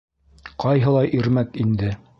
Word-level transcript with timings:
Ҡайһылай 0.63 1.13
ирмәк 1.19 1.63
инде! 1.67 1.97